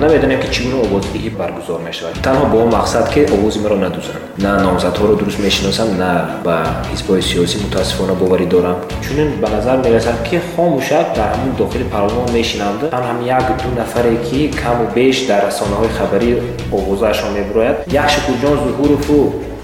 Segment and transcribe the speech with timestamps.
[0.00, 2.14] намедонем ки чӣ гуна овоздиҳӣ баргузор мешавад.
[2.26, 6.10] Танҳо бо он мақсад ки овози маро надузанд на номзадҳоро дуруст мешиносам на
[6.46, 6.56] ба
[6.92, 8.76] ҳизбҳои сиёсӣ мутаассифона боварӣ дорам.
[9.04, 14.14] Чунин ба назар мерасад ки хомӯшак дар ҳамин дохили парлумон мешинамда танҳам як ду нафаре
[14.26, 16.30] ки каму беш дар расонаҳои хабарӣ
[16.76, 19.18] овозаашон мебурояд як шукурҷон зуҳурову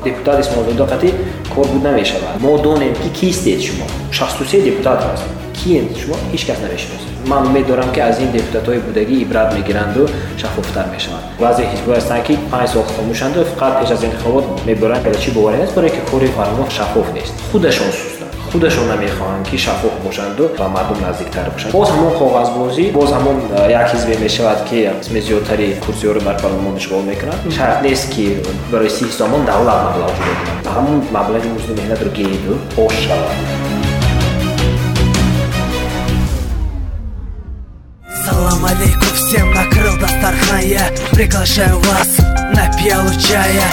[0.04, 1.08] депутат исмоилзода қатӣ
[1.54, 2.40] корбуд намешавад.
[2.44, 3.86] Мо донем ки кистед шумо?
[4.10, 5.24] шахсту се депутат ҳаст
[5.58, 5.86] киен?
[6.00, 10.02] Шумо ҳеҷ кас намешиносед ман умед дорам ки аз ин депутатҳои будагӣ ибрат мегиранду
[10.40, 15.18] шаффофтар мешаванд баъзе ҳизбҳо ҳастанд ки панҷ сол хомӯшанду фақат пеш аз интихобот мебаранд ки
[15.22, 15.74] чӣ боварӣ аст?
[15.76, 17.34] Барое ки кори фармон шаффоф нест.
[17.52, 21.72] Худашон сустанд худашон намехоҳанд ки шаффоф бошанду ба мардум наздиктар бошанд.
[21.78, 23.36] Боз ҳамон коғазбозӣ боз ҳамон
[23.80, 28.24] як ҳизбе мешавад ки қисми зиёдтари курсиёро дар парлумон ишғол мекунад шарт нест ки
[28.72, 32.52] барои сиҳ сомон давлат маблағ ҷудо кунад ҳамон маблағи музди меҳнатро гирду
[32.84, 33.55] ош шавад
[41.16, 42.18] Приглашаю вас
[42.54, 43.70] на пиалу чая.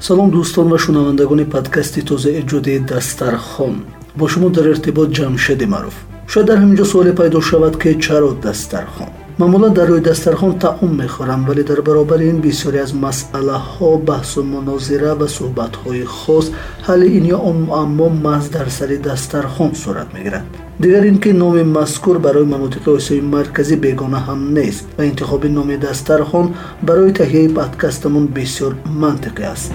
[0.00, 3.84] Салом дӯстон ва шунавандагони подкасти тозаэҷодии дастархон
[4.16, 5.94] бо шумо дар иртибот ҷамшеди маъруф.
[6.26, 10.92] Шояд дар ҳамин ҷо суоле пайдо шавад ки чаро дастархон маъмулан дар рӯи дастархон таом
[11.00, 16.46] мехӯрам вале дар баробари ин бисёре аз масъалаҳо баҳсу мунозира ва суҳбатҳои хос
[16.86, 20.44] ҳалли ин ё он муаммо маҳз дар сари дастархон сурат мегирад.
[20.82, 25.76] Дигар ин ки номи мазкур барои мамлакати осиёи марказӣ бегона ҳам нест ва интихоби номи
[25.86, 26.46] дастархон
[26.88, 29.70] барои таҳияи подкастамон бисёр мантиқӣ аст.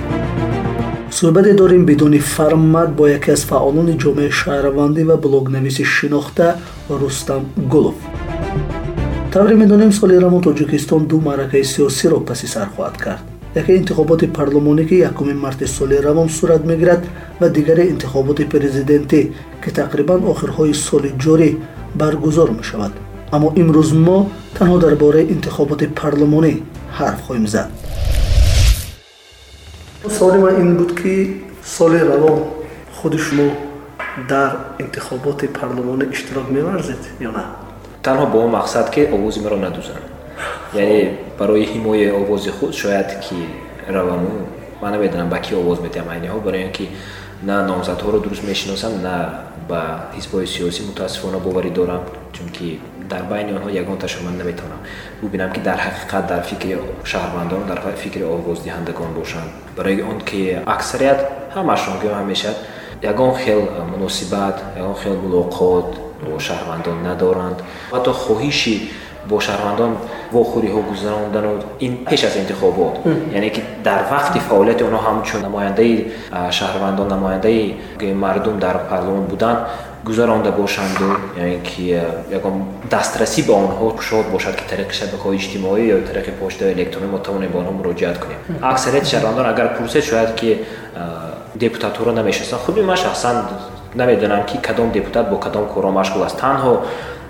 [1.17, 6.48] Суҳбате дорем бидуни формат бо яке аз фаъолони ҷомеаи шаҳравандӣ ва блогнависи шинохта
[7.02, 7.98] рустам гулов
[9.34, 13.23] тавре медонем соли равон тоҷикистон ду маъракаи сиёсиро паси сар хоҳад кард.
[13.56, 17.02] Яке интихоботи парлумонӣ ки якуми марти соли равон сурат мегирад
[17.39, 19.31] ва дигаре интихоботи президентӣ
[19.64, 21.50] ки тақрибан охирҳои соли ҷорӣ
[21.95, 22.92] баргузор мешавад.
[23.31, 26.54] Аммо имрӯз мо танҳо дар бораи интихоботи парлумонӣ
[26.98, 27.70] ҳарф хоҳем зад.
[30.17, 31.14] Суоли ман ин буд ки
[31.77, 32.38] соли равон
[32.98, 33.48] худи шумо
[34.30, 34.52] дар
[34.83, 37.63] интихоботи парлумонӣ иштирок меварзед ё на
[38.03, 40.03] танҳо бо он мақсад ки овози маро надузанд
[40.73, 43.36] яъне барои ҳимояи овози худ шояд ки
[43.87, 44.31] равану
[44.81, 46.89] ман намедонам ба ки овоз медиҳам айниҳо барои он ки
[47.41, 49.15] на номзадҳоро дуруст мешиносам на
[49.69, 49.81] ба
[50.17, 52.02] ҳизбҳои сиёсӣ мутаассифона боварӣ дорам
[52.36, 52.80] чунки
[53.11, 54.80] дар байни онҳо ягонташро ман наметавонам.
[55.21, 56.77] Бубинам ки дар ҳақиқат дар фикри
[57.11, 59.49] шаҳрвандон дар фикри овоздиҳандагон бошанд.
[59.77, 61.20] Барои он ки аксарият
[61.55, 62.52] ҳамашон гӯям ҳамеша
[63.11, 63.61] ягон хел
[63.93, 65.89] муносибат ягон хел мулоқот
[66.28, 67.58] бо шаҳрвандон надоранд
[67.94, 68.76] ҳатто хоҳиши
[69.30, 69.92] бо шаҳрвандон
[70.36, 71.52] вохӯриҳо гузарондану
[71.86, 72.94] ин пеш аз интихобот
[73.38, 75.95] яъне ки дар вақти фаъолияти онҳо ҳамчун намояндаи
[76.58, 77.76] шаҳрвандон намояндаи
[78.23, 79.60] мардум дар парлумон буданд
[80.06, 81.08] гузаронда бошанду
[81.38, 81.83] яъне ки
[82.38, 82.56] ягон
[82.92, 87.52] дастрасӣ ба онҳо кушод бошад ки тариқи шабакаҳои иҷтимоӣ ё тариқи почтаи электронӣ мо тавонем
[87.52, 90.50] ба онҳо муроҷиат кунем аксарияти шаҳрвандон агар пурсед шояд ки
[91.64, 93.36] депутатҳоро намешиносанд хуби ман шахсан
[93.95, 96.39] намедонам ки кадом депутат бо кадом корро машғул аст.
[96.39, 96.81] Танҳо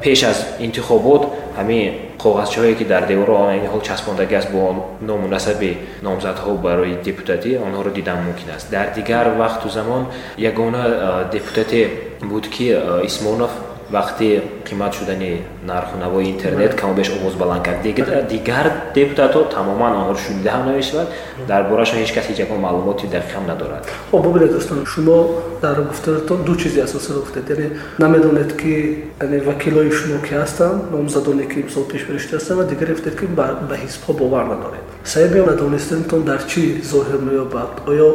[0.02, 5.78] пеш аз интихобот ҳамин коғазчаҳое ки дар деворо айни ҳол часпондагӣ аст бо ному насаби
[6.02, 8.72] номзадҳо барои депутатӣ онҳоро дидан мумкин аст.
[8.72, 10.08] Дар дигар вақту замон
[10.38, 10.84] ягона
[11.32, 11.82] депутате
[12.22, 12.66] буд ки
[13.04, 13.52] исмонов
[13.92, 17.82] вақти қимат шудани нарху навои интернет камобеш овоз баланд кард.
[17.82, 21.08] Дигар депутатҳо тамоман онҳоро шунида ҳам намешавад.
[21.48, 23.84] Дар борашон ҳеҷ кас ҳеҷ ягон маълумоти дақиқам надорад.
[24.12, 25.18] Хоб бубинед дӯстон шумо
[25.62, 27.50] дар гуфтаратон ду чизи асосӣ гуфтед.
[27.50, 27.68] Яъне
[28.00, 33.26] намедонед ки вакилои шумо ки ҳастанд номзадоне ки имсол пешбаришта ҳастанд ва дигаре гуфтед ки
[33.26, 34.84] ба ҳизбҳо бовар надоред.
[35.04, 38.10] Сабаби надонистанатон дар чӣ зоҳир меёбад оё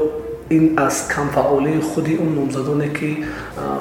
[0.51, 3.25] ин аз камфаъолии худи он номзадоне ки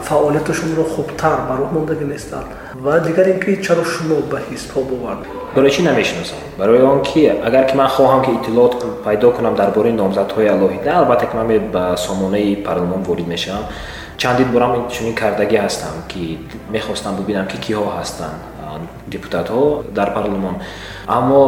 [0.03, 5.17] фаъолияташонро хубтар ба роҳ мондагӣ нестанд ва дигар ин ки чаро шумо ба ҳизбҳо бовар
[5.56, 6.38] барои чӣ намешиносам?
[6.57, 10.91] Барои он ки агар ки ман хоҳам ки иттилоот пайдо кунам дар бораи номзадҳои алоҳида
[11.00, 13.63] албатта ки ман ба сомонаи парлумон ворид мешавам
[14.18, 16.38] чандин борам чунин кардагӣ ҳастам ки
[16.69, 18.38] мехостам бубинам ки киҳо ҳастанд
[19.07, 20.56] депутатҳо дар парлумон
[21.07, 21.42] аммо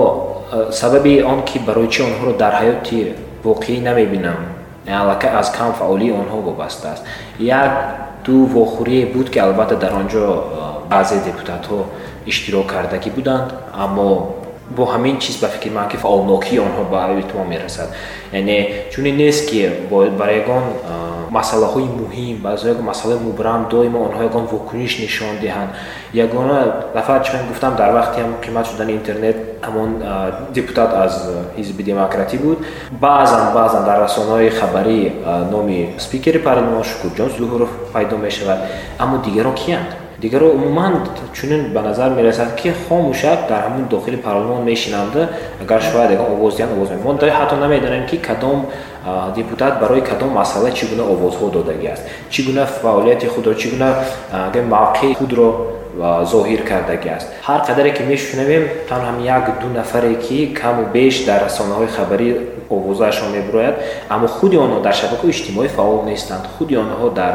[0.71, 2.99] сабаби он ки барои чӣ онҳоро дар ҳаёти
[3.43, 7.03] воқеӣ намебинам аллакай аз камфаъолии онҳо вобаста аст.
[7.39, 7.71] Як
[8.25, 10.43] ду вохӯрие буд ки албатта дар он ҷо
[10.89, 11.85] баъзе депутатҳо
[12.25, 14.35] иштирок кардагӣ буданд аммо
[14.69, 17.89] бо ҳамин чиз ба фикри ман ки фаъолнокии онҳо ба эҳтимол мерасад.
[18.33, 18.57] Яъне
[18.91, 19.69] чунин нест ки
[20.19, 20.63] бар ягон
[21.31, 25.69] масъалаҳои муҳим баъзе масъалаи мубрам доимо онҳо ягон вокуниш нишон диҳанд.
[26.13, 26.59] Ягона
[26.93, 29.37] дафъа чихен гуфтам дар вақти ҳам қимат шудани интернет
[29.67, 29.89] ҳамон
[30.57, 31.13] депутат аз
[31.57, 32.57] ҳизби демократӣ буд.
[32.91, 35.01] Баъзан баъзан дар расонаҳои хабарӣ
[35.53, 38.59] номи спикери парлумон шукурҷон зуҳуров пайдо мешавад.
[39.03, 39.89] Аммо дигарон киянд
[40.21, 45.29] дигаро умуман чунин ба назар мерасад ки хомӯшак дар ҳамун дохили парлумон мешинанда
[45.61, 48.65] агар шояд ягон овоз диҳанд овоз мо ҳатто намедонем ки кадом
[49.35, 53.89] депутат барои кадом масъала чӣ гуна овозҳо додагиаст чӣ гуна фаъолияти худро чӣ гуна
[54.75, 55.47] мавқеи худро
[56.31, 57.27] зоҳир кардагиаст.
[57.47, 62.29] Ҳар қадаре ки мешунавем танҳо як ду нафаре ки каму беш дар расонаҳои хабарӣ
[62.69, 63.75] овозаашон мебурояд
[64.09, 66.43] аммо худи онҳо дар шабакаҳои иҷтимоӣ фаъол нестанд.
[66.57, 67.33] Худи онҳо дар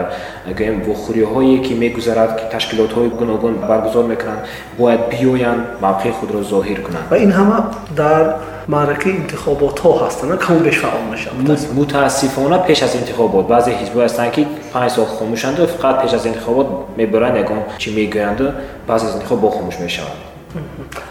[0.59, 4.43] гӯем вохӯриҳое ки мегузарад ки ташкилотҳои гуногун баргузор мекунанд
[4.79, 7.07] бояд биёянд мавқеи худро зоҳир кунанд.
[7.11, 7.59] Ва ин ҳама
[7.97, 8.25] дар
[8.69, 14.43] маъракаи интихоботҳо ҳастанд каму беш фаъол мешаванд мутаассифона пеш аз интихобот баъзе ҳизбҳо ҳастанд ки
[14.73, 16.69] панҷ сол хомӯшанду фақат пеш аз интихобот
[16.99, 18.47] мебаранд ягон чӣ мегӯянду
[18.87, 20.21] пас аз интихоб бо хомӯш мешаванд.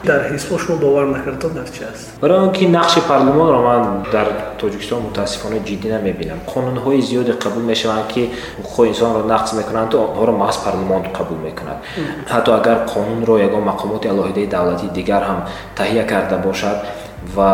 [0.09, 2.03] Дар ҳизбҳо шумо бовар накардон дар чи аст?
[2.21, 3.83] Барои он ки нақши парлумонро ман
[4.15, 4.27] дар
[4.61, 6.39] тоҷикистон мутаассифона ҷиддӣ намебинам.
[6.53, 8.21] Қонунҳои зиёде қабул мешаванд ки
[8.59, 11.77] ҳуқуқҳои инсонро нақс мекунанду онҳоро маҳз парлумон қабул мекунад.
[12.33, 15.39] Ҳатто агар қонунро ягон мақомоти алоҳидаи давлати дигар ҳам
[15.79, 16.77] таҳия карда бошад
[17.35, 17.51] ва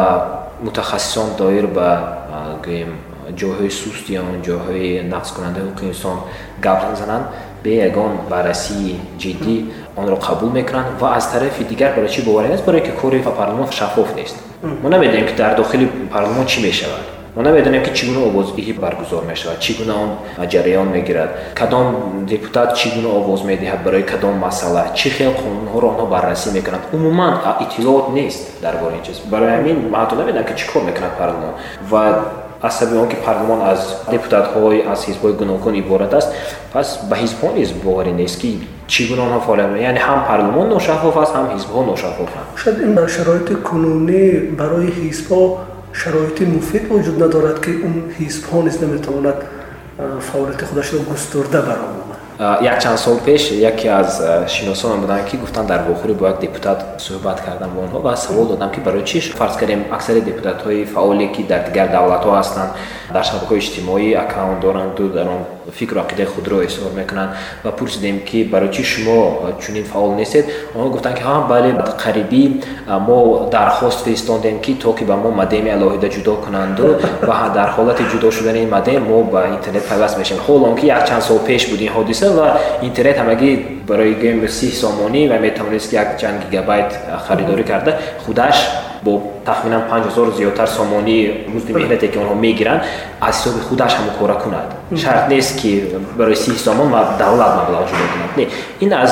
[0.63, 1.89] мутахассисон доир ба
[2.65, 2.91] гӯем
[3.39, 6.17] ҷойҳои суст ё ҷойҳои нақскунандаи ҳуқуқи инсон
[6.65, 7.25] гап зананд
[7.63, 9.55] бе ягон баррасии ҷиддӣ
[9.97, 13.71] онро қабул мекунанд ва аз тарафи дигар барои чӣ боварӣ нест барое ки кори парлумон
[13.71, 14.35] шаффоф нест
[14.81, 19.23] мо намедонем ки дар дохили парлумон чӣ мешавад мо намедонем ки чӣ гуна овоздиҳӣ баргузор
[19.31, 20.11] мешавад чӣ гуна он
[20.51, 21.29] ҷараён мегирад.
[21.55, 21.87] Кадом
[22.25, 26.83] депутат чӣ гуна овоз медиҳад барои кадом масъала чӣ хел қонунҳоро онҳо баррасӣ мекунанд?
[26.93, 27.33] Умуман
[27.63, 31.13] иттилоот нест дар бораи ин чиз барои ҳамин ман ҳатто намедонам ки чӣ кор мекунад
[31.19, 31.53] парлумон
[31.91, 32.03] ва
[32.61, 33.79] аз сабаби он ки парлумон аз
[34.11, 36.29] депутатҳои аз ҳизбҳои гуногун иборат аст
[36.73, 38.51] пас ба ҳизбҳо низ боварӣ нест ки
[38.87, 43.53] чӣ гуна онҳо фаъолият яъне ҳам парлумон ношаффоф аст ҳам ҳизбҳо ношаффофанд шояд ин шароити
[43.67, 44.23] кунунӣ
[44.59, 45.41] барои ҳизбҳо
[45.93, 49.39] шароити муфид вуҷуд надорад ки ун ҳизбҳо низ наметавонад
[50.27, 52.09] фаъолияти худашро густурда баромад.
[52.61, 57.41] Якчанд сол пеш яке аз шиносонам буданд ки гуфтанд дар вохӯрӣ бо як депутат суҳбат
[57.45, 61.43] кардам бо онҳо ва савол додам ки барои чӣ фарз кардем аксари депутатҳои фаъоле ки
[61.43, 62.71] дар дигар давлатҳо ҳастанд
[63.13, 65.41] дар шабакаҳои иҷтимоӣ аккаунт доранду дар он
[65.77, 67.31] фикру ақидаи худро изҳор мекунанд
[67.63, 69.19] ва пурсидем ки барои чӣ шумо
[69.61, 70.45] чунин фаъол нестед
[70.75, 71.71] онҳо гуфтанд ки ҳа бале
[72.03, 72.43] қарибӣ
[73.07, 76.87] мо дархост фиристодем ки то ки ба мо модеми алоҳида ҷудо кунанду
[77.27, 80.41] ва дар ҳолати ҷудо шудани ин модем мо ба интернет пайваст мешавем.
[80.47, 82.47] Ҳол он ки якчанд сол пеш буд ин ҳодиса ва
[82.81, 83.49] интернет ҳамагӣ
[83.87, 86.89] барои гӯем си сомонӣ ва метавонист як чанд гигабайт
[87.27, 87.91] харидорӣ карда.
[88.25, 88.57] Худаш
[89.03, 92.81] бо тахминан панҷҳазор зиёдтар сомонии музди меҳнате ки онҳо мегиранд
[93.21, 94.67] аз ҳисоби худаш ҳамо кора кунад.
[95.03, 95.71] Шарт нест ки
[96.17, 96.89] барои си сомон
[97.21, 98.31] давлат маблағ ҷудо кунад.
[98.37, 98.47] Не
[98.81, 99.11] ин аз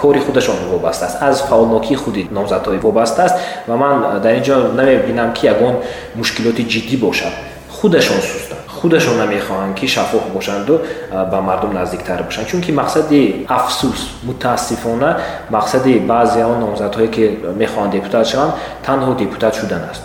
[0.00, 1.16] кори худашон вобаста аст.
[1.20, 3.36] Аз фаъолнокии худи номзадҳо вобаста аст
[3.68, 5.74] ва ман дар ин ҷо намебинам ки ягон
[6.16, 7.32] мушкилоти ҷиддӣ бошад.
[7.76, 8.47] Худашон сустанд
[8.80, 10.80] худашон намехоҳанд ки шаффоф бошанду
[11.10, 12.48] ба мардум наздиктар бошанд.
[12.48, 15.20] Чунки мақсади афсус мутаассифона
[15.50, 17.24] мақсади баъзе он номзадҳое ки
[17.62, 18.52] мехоҳанд депутат шаванд
[18.86, 20.02] танҳо депутат шудан аст.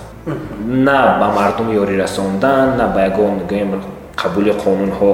[0.88, 3.82] На ба мардум ёрӣ расондан на ба ягон гӯем
[4.22, 5.10] қабули қонунҳо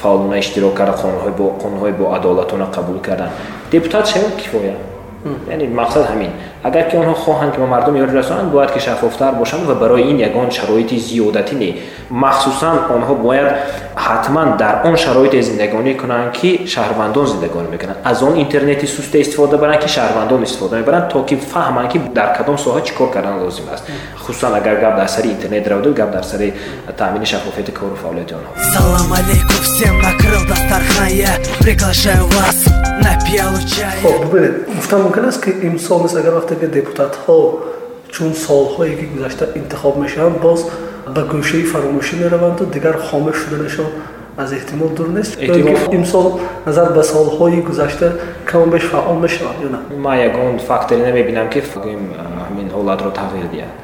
[0.00, 3.30] фаъолона иштирок карда қонунҳои бо адолатона қабул кардан.
[3.70, 4.74] Депутат шавед кифоя.
[5.48, 6.30] Яъне мақсад ҳамин
[6.62, 10.02] агар ки онҳо хоҳанд ки ба мардум ёрӣ расонанд бояд ки шаффофтар бошанд ва барои
[10.10, 11.70] ин ягон шароити зиёдатӣ не
[12.10, 13.48] махсусан онҳо бояд
[13.96, 17.98] ҳатман дар он шароите зиндагонӣ кунанд ки шаҳрвандон зиндагонӣ мекунанд.
[18.04, 22.36] Аз он интернети сусте истифода баранд ки шаҳрвандон истифода мебаранд то ки фаҳманд ки дар
[22.36, 23.84] кадом соҳа чӣ кор кардан лозим аст.
[24.24, 26.54] Хусусан агар гап дар сари интернет равду гап дар сари
[26.96, 28.50] таъмини шаффофияти кору фаъолияти онҳо.
[28.74, 32.58] Салом алейкум всем накрыл дастархан я приглашаю вас
[33.04, 37.38] на пиалу чая хоб бубинед гуфтам мумкин аст ки имсол нест агар вақте ки депутатҳо
[38.10, 40.60] чун солҳое ки гузашта интихоб мешаванд боз
[41.14, 43.86] ба гӯшаи фаромӯшӣ мераванду дигар хомӯш шуданашон
[44.38, 45.32] аз эҳтимол дур нест.
[45.98, 48.12] Имсол назар ба солҳои гузашта
[48.44, 49.78] камо беш фаъол мешаванд ё на?
[50.04, 53.74] Ман ягон факторе намебинам ки ҳамин ҳолатро тағйир диҳад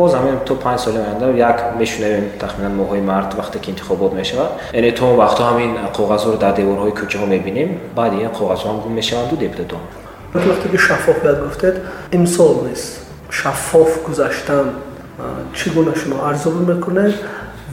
[0.00, 4.50] боз ҳамин то панҷ соли оянда як мешунавем тахминан моҳҳои март вақте ки интихобот мешавад.
[4.72, 9.36] Яъне то вақтҳо ҳамин коғазҳоро дар деворҳои кӯчаҳо мебинем баъд ин коғазҳо ҳам гум мешаванду
[9.36, 9.80] депутатон
[10.34, 11.76] вақте ки шаффофият гуфтед
[12.12, 14.66] имсол нест шаффоф гузаштан
[15.56, 17.14] чӣ гуна шумо арзуӣ мекунед?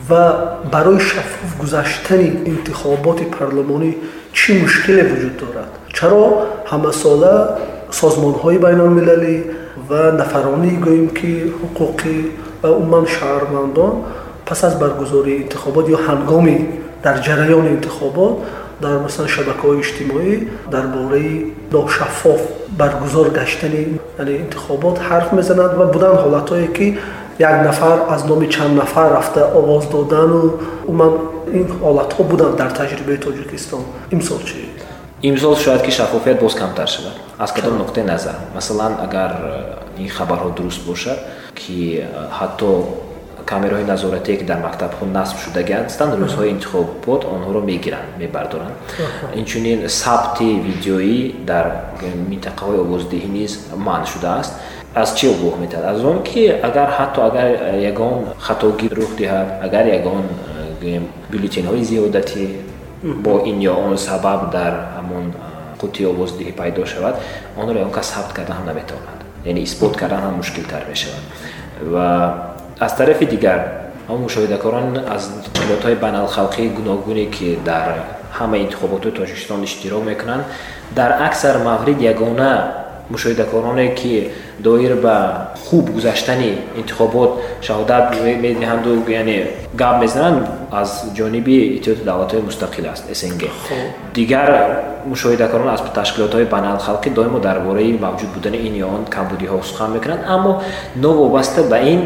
[0.10, 0.24] Ва
[0.72, 3.92] барои шаффоф гузаштани интихоботи парлумонӣ
[4.34, 5.72] чӣ мушкиле вуҷуд дорад?
[5.96, 6.26] Чаро
[6.72, 7.36] ҳамасола
[8.00, 9.36] созмонҳои байналмилалӣ
[9.90, 12.16] ва нафаронии гӯем ки ҳуқуқӣ
[12.62, 13.94] ва умуман шаҳрвандон
[14.48, 16.58] пас аз баргузории интихобот ё ҳангоми
[17.04, 18.34] дар ҷараёни интихобот
[18.82, 20.34] дар масалан шабакаҳои иҷтимоӣ
[20.74, 22.42] дар бораи ношаффоф
[22.80, 23.84] баргузор гаштани
[24.44, 26.88] интихобот ҳарф мезананд ва буданд ҳолатҳое ки
[27.40, 30.42] як нафар аз номи чанд нафар рафта овоз додану
[30.88, 31.14] умуман
[31.60, 33.82] ин ҳолатҳо буданд дар таҷрибаи тоҷикистон.
[34.12, 34.58] Имсол чи
[35.22, 37.14] имсол шояд ки шаффофият боз камтар шавад.
[37.40, 38.36] Аз кадом нуқтаи назар.
[38.54, 39.32] Масалан агар
[39.98, 41.20] э, ин хабарҳо дуруст бошад
[41.56, 42.06] ки э,
[42.40, 42.88] ҳатто
[43.46, 48.76] камераҳои назоратие ки дар мактабҳо насб шудагианд ҳастанд рӯзҳои интихобот онҳоро мегиранд мебардоранд.
[49.42, 51.18] Инчунин сабти видеоӣ
[51.52, 51.66] дар
[52.32, 53.52] минтақаҳои овоздиҳӣ низ
[53.88, 54.54] манъ шудааст.
[55.02, 57.48] Аз чӣ огоҳ метавад аз он ки агар ҳатто агар
[57.92, 60.24] ягон хатогӣ рух диҳад агар ягон
[61.32, 62.44] бюллетенҳои зиёдатӣ
[63.26, 65.26] бо ин ё он сабаб дар ҳамон
[65.82, 67.16] қутии овоздиҳӣ пайдо шавад
[67.62, 69.20] онро ягон кас сабт кардан ҳам наметавонад.
[69.46, 71.24] Яъне исбот кардан ҳам мушкилтар мешавад.
[71.94, 72.08] Ва
[72.80, 73.60] аз тарафи дигар
[74.08, 77.88] ҳамон мушоҳидакорон аз ташкилотҳои байналхалқии гуногуне ки дар
[78.40, 80.44] ҳамаи интихоботҳои тоҷикистон иштирок мекунанд
[80.96, 82.52] дар аксар маврид ягона
[83.14, 85.16] мушоҳидакороне ки доир ба
[85.66, 88.06] хуб гузаштани интихобот шаҳодат
[88.46, 89.40] медиҳанду яъне
[89.82, 93.42] гап мезананд аз ҷониби иттиҳоди давлатҳои мустақил аст снг.
[94.14, 94.50] Дигар
[95.12, 100.24] мушоҳидакорон аз ташкилотҳои байналхалқӣ доимо дар бораи мавҷуд будани ин ё он камбудиҳо сухан мекунанд
[100.36, 100.52] аммо
[101.06, 102.02] новобаста ба ин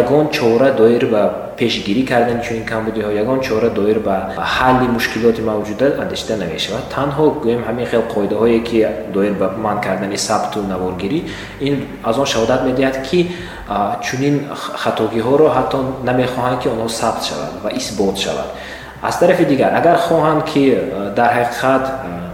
[0.00, 1.22] ягон чора доир ба
[1.58, 4.16] пешгирӣ кардани чунин камбудиҳо ягон чора доир ба
[4.56, 6.84] ҳалли мушкилоти мавҷуда андешида намешавад.
[6.96, 8.78] Танҳо гӯем ҳамин хел қоидаҳое ки
[9.16, 11.20] доир ба манъ кардани сабту наворгирӣ
[11.68, 11.74] ин
[12.08, 13.18] аз он шаҳодат медиҳад ки
[14.06, 14.34] чунин
[14.82, 15.78] хатогиҳоро ҳатто
[16.08, 18.48] намехоҳанд ки онҳо сабт шавад ва исбот шавад
[19.02, 20.62] аз тарафи дигар агар хоҳанд ки
[21.16, 21.84] дар ҳақиқат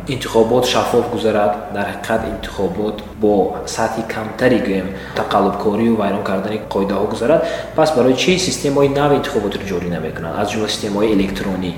[0.09, 4.89] интихобот шаффоф гузарад дар ҳақиқат интихобот бо сатҳи камтари гӯем
[5.21, 7.41] тақаллубкорию вайрон кардани қоидаҳо гузарад
[7.77, 11.73] пас барои чӣ системаҳои нави интихоботро ҷорӣ наметунанд аз ҷумла системаҳои электронӣ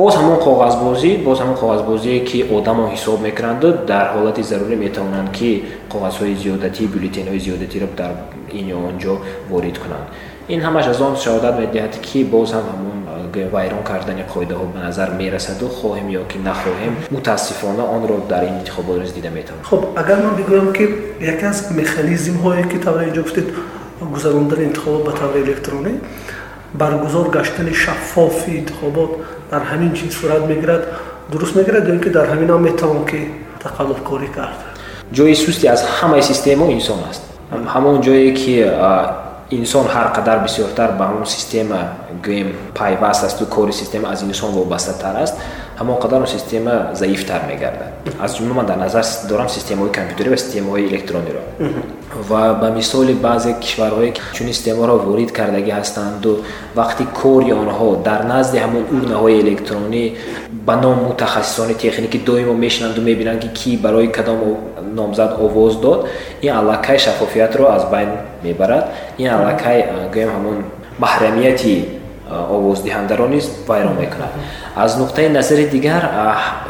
[0.00, 5.50] боз ҳамон коғазбозӣ боз ҳамон коғазбозие ки одамо ҳисоб мекунанду дар ҳолати зарурӣ метавонанд ки
[5.92, 8.12] коғазҳои зиёдатӣ бюллетенҳои зиёдатиро дар
[8.58, 9.14] ин ё он ҷо
[9.50, 10.06] ворид кунанд
[10.48, 12.96] ин ҳамаш аз он шаҳодат медиҳад ки боз ҳам ҳамон
[13.52, 18.96] вайрон кардани қоидаҳо ба назар мерасаду хоҳем ё ки нахоҳем мутаассифона онро дар ин интихобот
[19.02, 20.84] низ дида метавонем хуб агар ман бигӯям ки
[21.32, 23.48] яке аз механизмҳое ки тавре инҷо гуфтед
[24.14, 25.92] гузарондани интихобот ба таври электронӣ
[26.74, 29.10] баргузор гаштани шаффофи интихобот
[29.50, 30.82] дар ҳамин чин сурат мегирад
[31.30, 33.20] дуруст мегирад ё ин ки дар ҳамин ҳам метавон ки
[33.64, 34.58] тақаллубкорӣ кард.
[35.16, 37.22] Ҷои сусти аз ҳамаи системао инсон аст.
[37.74, 38.54] Ҳамон ҷое ки
[39.50, 41.78] инсон ҳар қадар бисёртар ба ҳамон система
[42.24, 45.34] гӯем пайваст асту кори система аз инсон вобастатар аст.
[45.78, 47.92] Ҳамон қадар он система заифтар мегардад.
[48.20, 51.42] Аз ҷумла ман дар назар дорам системаҳои компютерӣ ва системаҳои электрониро.
[52.28, 56.30] Ва ба мисоли баъзе кишварҳое ки чунин системаро ворид кардагӣ ҳастанду
[56.76, 60.04] вақти кори онҳо дар назди ҳамон урнаҳои электронӣ
[60.66, 64.38] ба ном мутахассисони техникӣ доимо мешинанду мебинанд ки кӣ барои кадом
[64.96, 66.08] номзад овоз дод.
[66.42, 68.08] Ин аллакай шаффофиятро аз байн
[68.42, 68.84] мебарад.
[69.18, 69.78] Ин аллакай
[70.14, 70.56] гӯем ҳамон
[70.98, 71.74] маҳрамияти
[72.56, 74.32] овоздиҳандаро низ вайрон мекунад.
[74.74, 76.02] Аз нуқтаи назари дигар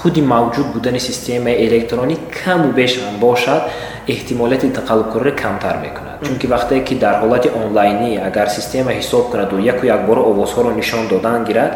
[0.02, 3.62] худи мавҷуд будани системаи электронӣ каму беш бошад
[4.06, 6.16] эҳтимолияти тақаллубкориро камтар мекунад.
[6.26, 11.44] Чунки вақте ки дар ҳолати онлайнӣ агар система ҳисоб кунаду яку якбора овозҳоро нишон додан
[11.44, 11.72] гирад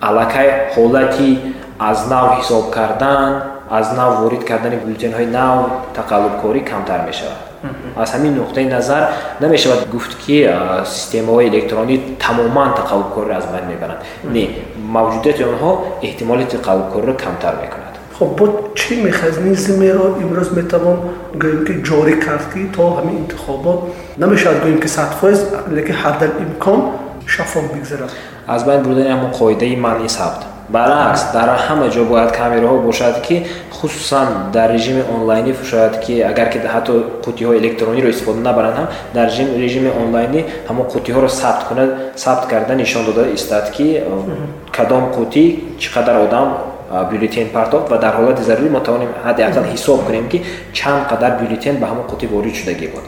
[0.00, 1.38] аллакай ҳолати
[1.78, 5.56] аз нав ҳисоб кардан аз нав ворид кардани бюллетенҳои нав
[5.98, 7.40] тақаллубкорӣ камтар мешавад.
[7.96, 9.02] Аз ҳамин нуқтаи назар
[9.40, 10.36] намешавад гуфт ки
[10.94, 14.00] системаҳои электронӣ тамоман тақаллубкориро аз байн мебаранд.
[14.34, 14.44] Не
[14.96, 15.70] мавҷудияти онҳо
[16.06, 17.94] эҳтимоли тақаллубкориро камтар мекунад.
[18.18, 18.46] Хоб бо
[18.78, 20.96] чӣ механизмеро имрӯз метавон
[21.42, 23.78] гӯем ки ҷорӣ кард ки то ҳамин интихобот
[24.22, 25.40] намешавад гӯем ки садфоиз
[25.76, 26.80] лекин ҳаддалимкон
[27.34, 28.10] шаффоф бигзарад
[28.54, 30.40] аз байн бурдани ҳамон қоидаи манъи сабт
[30.74, 33.36] баръакс дар ҳама ҷо бояд камераҳо бошад ки
[33.78, 36.92] хусусан дар режими онлайнӣ шояд ки агар ки ҳатто
[37.24, 39.28] қутиҳои электрониро истифода набаранд ҳам дар
[39.64, 41.90] режими онлайнӣ ҳамон қутиҳоро сабт кунад
[42.24, 43.86] сабт карда нишон дода истад ки
[44.76, 45.44] кадом қутӣ
[45.80, 46.46] чӣ қадар одам
[47.10, 50.42] бюллетен партофт ва дар ҳолати зарурӣ мо тавонем ҳадди ақал ҳисоб кунем ки
[50.72, 53.04] чанд қадар бюллетен ба ҳамон қутӣ ворид шудагӣ буд.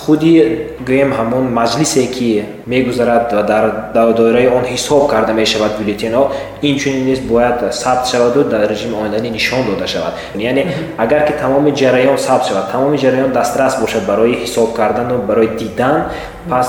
[0.00, 0.32] Худи
[0.88, 3.64] гӯем ҳамон маҷлисе ки мегузарад ва дар
[4.18, 6.24] доираи он ҳисоб карда мешавад бюллетенҳо
[6.62, 10.12] инчунин низ бояд сабт шаваду дар режими оянданӣ нишон дода шавад.
[10.34, 10.62] Яъне
[10.96, 15.98] агар ки тамоми ҷараён сабт шавад тамоми ҷараён дастрас бошад барои ҳисоб кардану барои дидан
[16.48, 16.68] пас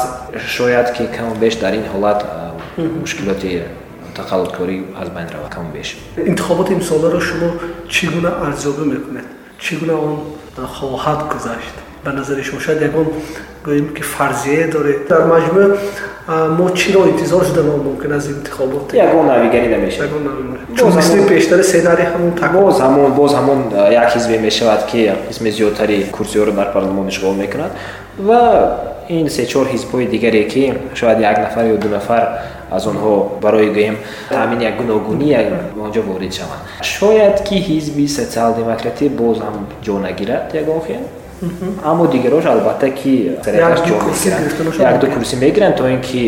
[0.56, 2.20] шояд ки каму беш дар ин ҳолат
[2.78, 3.62] мушкилоти
[4.20, 5.50] тақаллубкорӣ аз байн равад.
[5.56, 5.98] Каму беш.
[6.18, 7.50] Интихоботи имсоларо шумо
[7.94, 9.28] чӣ гуна арзёбӣ мекунед?
[9.60, 10.16] Чӣ гуна он
[10.76, 11.76] хоҳад гузашт?
[12.06, 13.08] Ба назари шумо шояд ягон
[13.66, 15.08] гӯем ки фарзие доред.
[15.08, 15.66] Дар маҷмӯъ
[16.58, 20.10] мо чиро интизор шуда мо мумкин аст интихобот ягон навигарӣ намешавад.
[20.78, 23.60] Чун мисли пештари сенари ҳамон боз ҳамон боз ҳамон
[23.92, 27.72] як ҳизбе мешавад ки қисми зиёдтари курсиҳоро дар парлумон ишғол мекунад
[28.18, 28.42] ва
[29.10, 32.24] ин се чор ҳизбҳои дигаре ки шояд як нафар ё ду нафар
[32.78, 33.14] аз онҳо
[33.44, 33.96] барои гӯем
[34.30, 35.28] таъмини як гуногунӣ
[35.86, 36.62] онҷо ворид шаванд.
[36.96, 39.56] Шояд ки ҳизби социал демократӣ боз ҳам
[39.86, 41.04] ҷо нагирад ягон хел
[41.84, 43.32] аммо дигарош албатта ки
[44.90, 45.76] якду курсӣ мегиранд.
[45.78, 46.22] то ин ки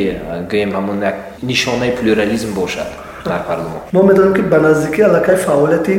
[0.52, 2.88] гӯем ҳамон як нишонаи плюрализм бошад
[3.26, 5.94] дар парлумон мо медонем ки ба наздикӣ аллакай фаъолияти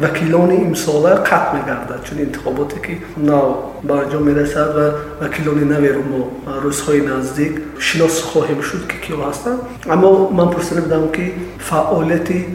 [0.00, 3.44] вакилони имсола қатъ мегардад чун интихоботе ки нав
[3.82, 4.86] ба анҷом мерасад ва
[5.20, 6.20] вакилони наверо мо
[6.64, 9.60] рӯзҳои наздик шинос хоҳем шуд ки киё ҳастанд.
[9.88, 12.46] Аммо ман пурсида будам ки фаъолияти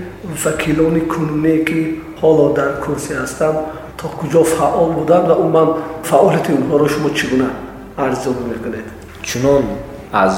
[0.45, 1.79] вакилони кунуние ки
[2.21, 3.57] ҳоло дар курсӣ ҳастанд
[3.97, 5.69] то куҷо фаъол буданд ва умуман
[6.03, 7.49] фаъолияти онҳоро шумо чӣ гуна
[7.97, 8.87] арзёбӣ мекунед?
[9.21, 9.63] Чунон
[10.11, 10.35] аз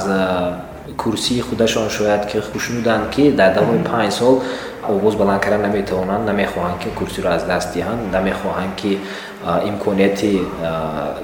[0.98, 4.44] курсии худашон шояд ки хушнуданд ки дар давоми панҷ сол
[4.88, 9.00] овоз баланд кардан наметавонанд намехоҳанд ки курсиро аз даст диҳанд намехоҳанд ки
[9.70, 10.42] имконияти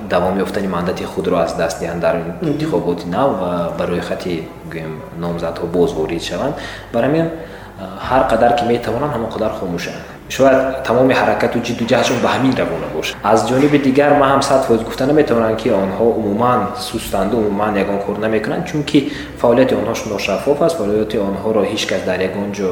[0.10, 5.66] давом ёфтани мандати худро аз даст диҳанд дар интихоботи нав ва ба рӯйхати гӯем номзадҳо
[5.66, 6.56] боз ворид шаванд.
[6.94, 7.28] Бар ҳамин
[8.10, 12.88] ҳар қадар ки метавонанд ҳамон қадар хомӯшанд шояд тамоми ҳаракату ҷидду ҷаҳдшон ба ҳамин равона
[12.96, 16.60] бошад аз ҷониби дигар ман ҳам сад фоиз гуфта наметавонам ки онҳо умуман
[16.90, 19.00] сустанду умуман ягон кор намекунанд чунки
[19.42, 22.68] фаъолияти онҳош ношаффоф аст фаъолияти онҳоро ҳеҷ кас дар ягон ҷо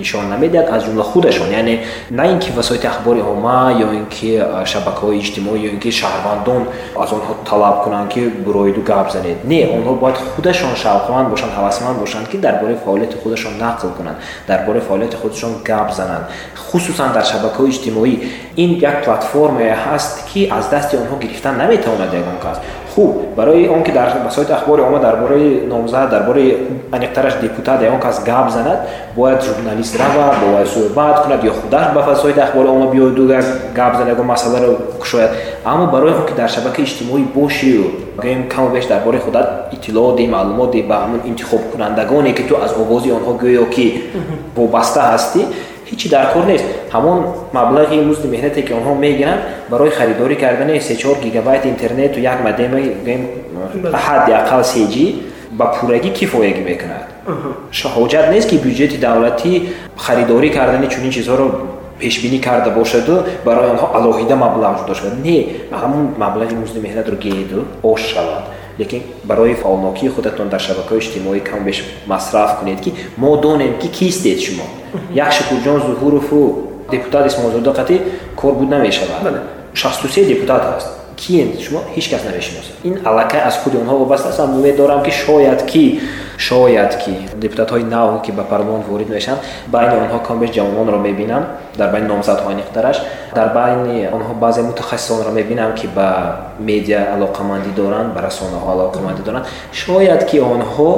[0.00, 1.74] нишон намедиҳад аз ҷумла худашон яъне
[2.18, 3.56] на ин ки васоити ахбори омма
[3.86, 4.30] ё ин ки
[4.72, 6.62] шабакаҳои иҷтимоӣ ё ин ки шаҳрвандон
[7.02, 11.96] аз онҳо талаб кунанд ки буроиду гап занед не онҳо бояд худашон шавқманд бошанд ҳавасманд
[12.02, 14.18] бошанд ки дар бораи фаъолияти худашон нақл кунанд
[14.48, 16.24] дар бораи фаъолияти худашон гап зананд
[16.82, 18.14] хусусан дар шабакаҳои иҷтимоӣ.
[18.56, 22.58] Ин як платформае ҳаст ки аз дасти онҳо гирифтан наметавонад ягон кас.
[22.94, 26.56] Хуб барои он ки дар басоити ахбори омма дар бораи номзад дар бораи
[26.92, 28.78] аниқтараш депутат ягон кас гап занад
[29.16, 33.26] бояд журналист равад бо вай суҳбат кунад ё худаш ба басоити ахбори омма биёду
[33.74, 35.30] гап занад ягон масъаларо кушояд.
[35.64, 37.84] Аммо барои он ки дар шабакаи иҷтимоӣ бошию
[38.22, 42.56] гӯем каму беш дар бораи худат иттилоот ди маълумот ди ба ҳамон интихобкунандагоне ки ту
[42.56, 44.02] аз овози онҳо гӯё ки
[44.56, 45.40] вобаста ҳастӣ
[45.92, 46.64] ҳечи дар кор нест.
[46.94, 47.18] ҳамон
[47.58, 49.40] маблағи музди меҳнате ки онҳо мегиранд
[49.72, 52.86] барои харидорӣ кардани сечор гигабайт интернету як модемаи
[54.06, 55.06] ҳадди ақал сеҷи
[55.58, 57.04] ба пуррагӣ кифоягӣ мекунад.
[57.96, 59.52] Ҳоҷат нест ки бюҷети давлатӣ
[60.04, 61.46] харидорӣ кардани чунин чизҳоро
[62.00, 63.14] пешбинӣ карда бошаду
[63.46, 65.14] барои онҳо алоҳида маблағ ҷудо шавад.
[65.26, 65.38] Не
[65.80, 67.58] ҳамон маблағи музди меҳнатро гирду
[67.92, 68.44] ош шавад.
[68.80, 72.90] лекин барои фаъолнокии худатон дар шабакаҳои иҷтимоӣ кам беш масраф кунед ки
[73.22, 74.66] мо донем ки кистед шумо
[75.14, 76.40] як шукурҷон зуҳурову
[76.90, 78.00] депутат исмоилзода қатӣ
[78.36, 79.42] кор буд намешавад.
[79.74, 84.28] Шасту се депутат ҳаст киенд шумо ҳеҷ кас намешиносад ин аллакай аз худи онҳо вобаста
[84.28, 84.40] аст.
[84.40, 86.00] Умед дорам ки шояд ки
[86.38, 87.12] шояд ки
[87.44, 89.40] депутатҳои нав ки ба парлумон ворид мешаванд
[89.74, 91.44] байни онҳо камбеш ҷавононро мебинам
[91.78, 92.98] дар байни номзадҳо аниқтараш
[93.34, 96.08] дар байни онҳо баъзе мутахассисонро мебинам ки ба
[96.58, 99.44] медиа алоқамандӣ доранд ба расонаҳо алоқамандӣ доранд.
[99.72, 100.88] Шояд ки онҳо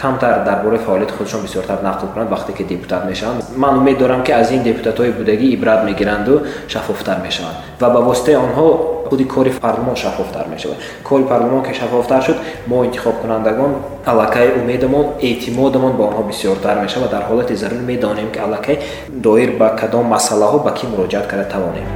[0.00, 3.44] камтар дар бораи фаъолияти худшон бисёртар нақл кунанд вақте ки депутат мешаванд.
[3.56, 8.36] ман умед дорам ки аз ин депутатҳои будагӣ ибрат мегиранду шаффофтар мешаванд ва ба воситаи
[8.36, 8.66] онҳо
[9.08, 12.36] худи кори парлумон шаффофтар мешавад кори парлумон ки шаффофтар шуд
[12.66, 13.72] мо интихобкунандагон
[14.06, 19.68] аллакай умедамон эътимодамон ба онҳо бисёртар мешавад дар ҳолати зарур медонем ки аллакай доир ба
[19.80, 21.86] кадом масъалаҳо ба кӣ муроҷиат карда тавонем.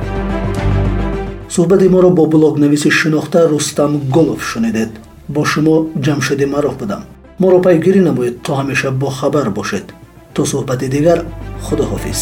[1.55, 4.91] Суҳбати моро бо блогнависи шинохта рустам гулов шунидед.
[5.29, 7.03] Бо шумо ҷамшиди мароф будам
[7.41, 9.87] моро пайгирӣ намоед то ҳамеша бохабар бошед.
[10.35, 11.19] То суҳбати дигар
[11.65, 12.21] худоҳофиз